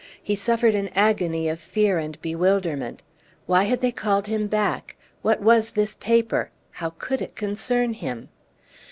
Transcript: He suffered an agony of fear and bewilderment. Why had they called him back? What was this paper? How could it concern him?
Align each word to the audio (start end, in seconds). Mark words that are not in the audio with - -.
He 0.23 0.33
suffered 0.33 0.73
an 0.73 0.89
agony 0.95 1.47
of 1.47 1.59
fear 1.61 1.99
and 1.99 2.19
bewilderment. 2.23 3.03
Why 3.45 3.65
had 3.65 3.81
they 3.81 3.91
called 3.91 4.25
him 4.25 4.47
back? 4.47 4.95
What 5.21 5.41
was 5.41 5.69
this 5.73 5.93
paper? 5.93 6.49
How 6.71 6.93
could 6.97 7.21
it 7.21 7.35
concern 7.35 7.93
him? 7.93 8.29